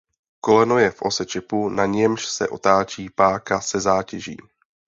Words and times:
Koleno 0.45 0.77
je 0.81 0.89
v 0.91 1.01
ose 1.01 1.25
čepu 1.25 1.69
na 1.69 1.85
němž 1.85 2.25
se 2.27 2.47
otáčí 2.49 3.09
páka 3.09 3.61
se 3.61 3.79
zátěží. 3.79 4.37